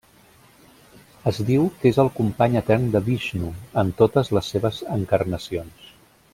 Es 1.31 1.39
diu 1.49 1.67
que 1.83 1.91
és 1.91 1.99
el 2.05 2.09
company 2.21 2.57
etern 2.63 2.89
de 2.97 3.03
Vixnu 3.11 3.53
en 3.83 3.95
totes 4.03 4.35
les 4.39 4.53
seves 4.55 4.83
encarnacions. 4.99 5.97